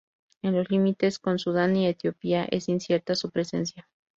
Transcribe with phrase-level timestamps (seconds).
[0.41, 3.87] En los límites con Sudán y en Etiopía es incierta su presencia.